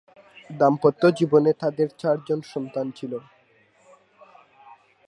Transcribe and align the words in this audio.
দাম্পত্য 0.49 1.01
জীবনে 1.19 1.51
তাদের 1.53 1.87
চার 1.97 2.17
জন 2.27 2.39
সন্তান 2.53 2.85
ছিলো। 2.91 3.17